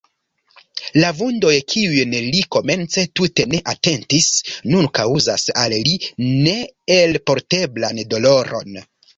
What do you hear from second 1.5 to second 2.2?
kiujn